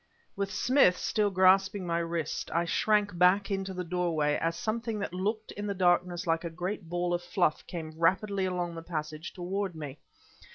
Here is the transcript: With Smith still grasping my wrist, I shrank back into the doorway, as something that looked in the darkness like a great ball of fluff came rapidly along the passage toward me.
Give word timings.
With 0.35 0.49
Smith 0.51 0.97
still 0.97 1.29
grasping 1.29 1.85
my 1.85 1.99
wrist, 1.99 2.49
I 2.55 2.65
shrank 2.65 3.15
back 3.19 3.51
into 3.51 3.71
the 3.71 3.83
doorway, 3.83 4.35
as 4.41 4.55
something 4.55 4.97
that 4.97 5.13
looked 5.13 5.51
in 5.51 5.67
the 5.67 5.75
darkness 5.75 6.25
like 6.25 6.43
a 6.43 6.49
great 6.49 6.89
ball 6.89 7.13
of 7.13 7.21
fluff 7.21 7.67
came 7.67 7.93
rapidly 7.95 8.45
along 8.45 8.73
the 8.73 8.81
passage 8.81 9.31
toward 9.31 9.75
me. 9.75 9.99